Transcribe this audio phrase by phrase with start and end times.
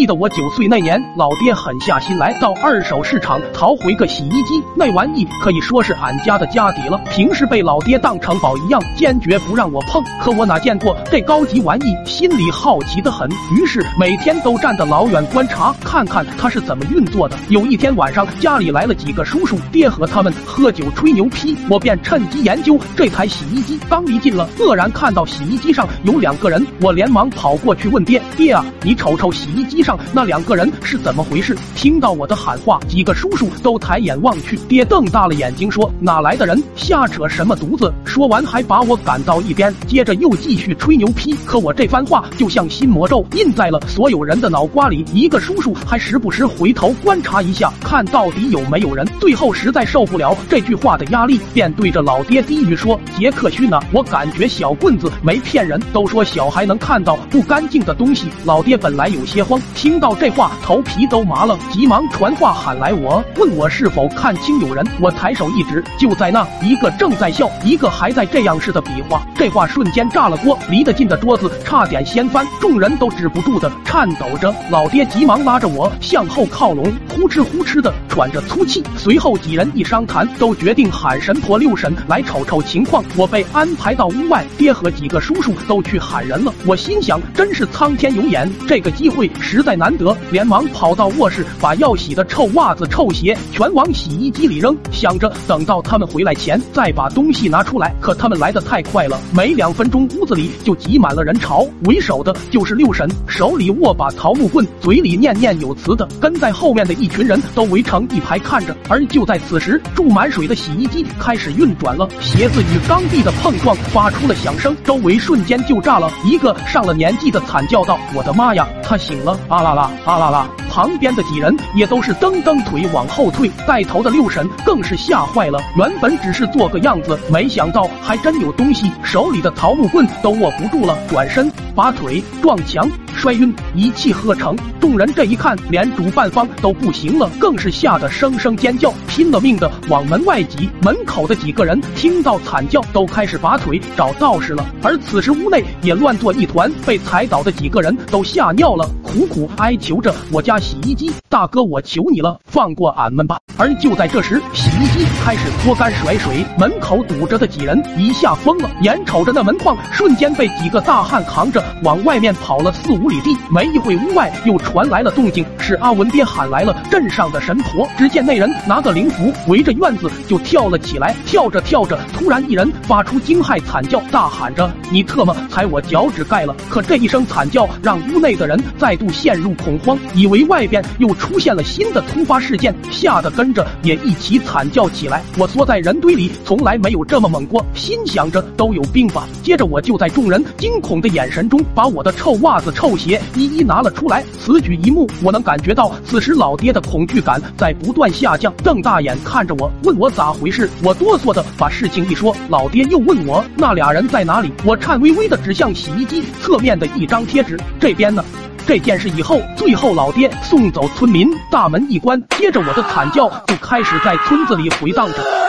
[0.00, 6.98] 记得我九岁那年，老爹狠下心来到二手市场淘回个洗衣机，那玩意可以说是俺家的家底了。
[7.10, 10.02] 平时被老爹当成宝一样，坚决不让我碰。
[10.18, 17.36] 可我哪见过这高级玩意，心里好奇的很，于是每天都站得老远观察，看看它是怎么运作的。
[17.50, 23.78] 有一天晚上，家里来了几个叔叔，爹和他们喝酒吹牛批，我便趁机研究这台洗衣机。
[23.90, 36.62] 刚离近了，愕然看到洗衣机上有两个人，我连忙跑过去问爹：“爹啊，你瞅瞅洗衣机上那两个人是怎么回事？”听到我的喊话，几个叔叔都抬眼望去，爹瞪大了眼睛说：“哪来的人？
[36.76, 41.34] 瞎扯什么犊子！”说完还把我赶到一边，接着又继续吹牛批。
[41.44, 45.04] 可我这番话就像新魔咒，印在了所有人的脑瓜里。
[45.12, 49.06] 一个叔叔还时不时回头观察一下，看到底有没有人。
[49.20, 53.80] 最后实在受不了这句话的压力，便对着老爹低语说：“杰克逊呢？
[53.92, 64.86] 我感觉小棍子没骗人，都说小孩能看到不干净的东西。”老爹本来有些慌，听到这话头皮都麻了，急忙传话喊来我，问我是否看清有人。
[65.00, 69.22] 我抬手一指，就在那一个正在笑，一个还在这样似的比划。
[69.34, 74.54] 这话瞬间炸了锅，离得近的桌子差点掀翻，众人都止不住的颤抖着。
[74.70, 78.82] 老爹急忙拉着我向后靠拢，呼哧呼哧的喘着粗气。
[78.96, 83.02] 随后几人一商谈，都决定喊神婆六婶来瞅瞅情况。
[83.16, 86.52] 我被安排到屋外，爹和几个叔叔都去喊人了。
[86.66, 97.94] 我心想，真是苍天有眼，这个机会实实在难得，连忙跑到卧室，把要洗的臭袜子、臭鞋全往洗衣机里扔，想着等到他们回来前再把东西拿出来。
[98.00, 101.66] 可他们来的太快了，没两分钟，屋子里就挤满了人潮。
[101.84, 106.08] 为首的就是六婶，手里握把桃木棍，嘴里念念有词的。
[106.18, 108.74] 跟在后面的一群人都围成一排看着。
[108.88, 116.10] 而就在此时，注满水的洗衣机开始运转了，鞋子与缸壁的碰撞发出了响声，周围瞬间就炸了。
[116.24, 119.38] 一个上了年纪的惨叫道：“我的妈呀，他醒了！
[119.48, 125.60] 啊啦啦，啊啦啦！”旁边的几人也都是蹬蹬腿往后退，带头的六婶更是吓坏了。
[125.76, 132.88] 原本只是做个样子，没想到还真有东西，手里的桃木棍都握不住了，转身把腿撞墙。
[133.16, 134.56] 摔晕，一气呵成。
[134.80, 140.70] 众人这一看，连主办方都不行了，更是吓得声声尖叫，拼了命的往门外挤。
[140.80, 144.64] 门口的几个人听到惨叫，都开始拔腿找道士了。
[144.82, 153.40] 而此时屋内也乱作一团，被踩倒的几个人都吓尿了，苦苦哀求着我家洗衣机大哥，我求你了，放过俺们吧。
[153.56, 163.08] 而就在这时，洗衣机开始脱干甩水，门口堵着的几人一下疯了，眼瞅着那门框瞬间被几个大汉扛着往外面跑了四五。
[163.08, 167.88] 里地，没一会，屋外又传来了动静，是阿文爹喊来了镇上的神婆。
[167.96, 171.14] 只见那人拿个灵符，围着院子就跳了起来。
[171.24, 185.22] 跳着跳着，突然一人发出惊骇惨叫，大喊着：“你特么踩我脚趾盖了！”可这一声惨叫让屋内的人再度陷入恐慌，以为外边又出现了新的突发事件，吓得跟着也一起惨叫起来。
[185.38, 189.28] 我缩在人堆里，从来没有这么猛过，心想着都有病吧。
[189.42, 192.90] 接着我就在众人惊恐的眼神中，把我的臭袜子、臭。
[192.96, 200.68] 鞋一一拿了出来，此举一幕，我能感觉到此时老爹的恐惧感在不断下降，瞪大眼看着我，问我咋回事。
[200.82, 204.52] 我哆嗦的把事情一说，老爹又问我那俩人在哪里。
[204.64, 208.24] 我颤巍巍的指向洗衣机侧面的一张贴纸，这边呢。
[208.66, 215.39] 这件事以后，最后老爹送走村民，大门一关，接着我的惨叫就开始在村子里回荡着。